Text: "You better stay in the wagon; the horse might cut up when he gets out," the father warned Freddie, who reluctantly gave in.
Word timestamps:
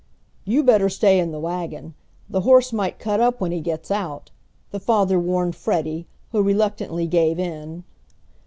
"You 0.45 0.63
better 0.63 0.89
stay 0.89 1.19
in 1.19 1.31
the 1.31 1.39
wagon; 1.39 1.93
the 2.27 2.41
horse 2.41 2.73
might 2.73 2.97
cut 2.97 3.19
up 3.19 3.39
when 3.39 3.51
he 3.51 3.61
gets 3.61 3.91
out," 3.91 4.31
the 4.71 4.79
father 4.79 5.19
warned 5.19 5.55
Freddie, 5.55 6.07
who 6.31 6.41
reluctantly 6.41 7.05
gave 7.05 7.37
in. 7.37 7.83